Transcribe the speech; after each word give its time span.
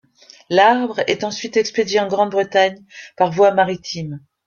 L'arbre 0.49 1.01
est 1.05 1.23
ensuite 1.23 1.57
expédié 1.57 1.99
en 1.99 2.07
Grande-Bretagne 2.07 2.83
par 3.17 3.31
voie 3.31 3.51
maritime. 3.51 4.19